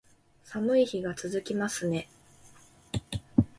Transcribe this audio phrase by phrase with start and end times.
[0.43, 2.09] 寒い日が続きますね